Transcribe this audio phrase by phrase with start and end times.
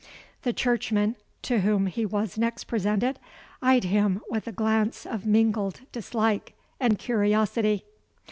[0.41, 3.19] The churchman, to whom he was next presented,
[3.61, 7.85] eyed him with a glance of mingled dislike and curiosity.